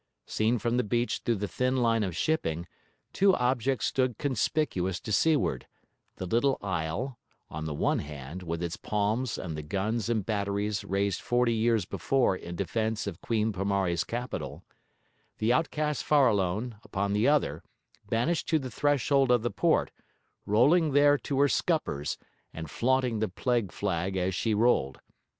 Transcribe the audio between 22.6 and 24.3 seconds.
flaunting the plague flag